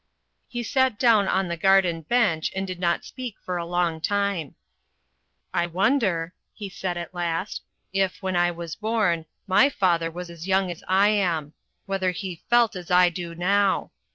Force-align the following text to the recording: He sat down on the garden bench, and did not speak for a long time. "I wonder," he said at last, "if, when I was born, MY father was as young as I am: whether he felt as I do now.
He 0.47 0.63
sat 0.63 0.97
down 0.97 1.27
on 1.27 1.47
the 1.47 1.55
garden 1.55 2.01
bench, 2.01 2.51
and 2.55 2.65
did 2.65 2.79
not 2.79 3.05
speak 3.05 3.35
for 3.45 3.57
a 3.57 3.67
long 3.67 4.01
time. 4.01 4.55
"I 5.53 5.67
wonder," 5.67 6.33
he 6.55 6.69
said 6.69 6.97
at 6.97 7.13
last, 7.13 7.61
"if, 7.93 8.17
when 8.19 8.35
I 8.35 8.49
was 8.49 8.75
born, 8.75 9.27
MY 9.45 9.69
father 9.69 10.09
was 10.09 10.31
as 10.31 10.47
young 10.47 10.71
as 10.71 10.83
I 10.87 11.09
am: 11.09 11.53
whether 11.85 12.09
he 12.09 12.41
felt 12.49 12.75
as 12.75 12.89
I 12.89 13.09
do 13.09 13.35
now. 13.35 13.91